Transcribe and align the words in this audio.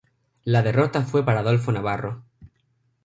La 0.45 0.63
derrota 0.63 1.03
fue 1.03 1.23
para 1.23 1.41
Adolfo 1.41 1.71
Navarro. 1.71 2.23